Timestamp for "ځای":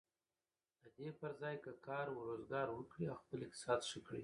1.41-1.55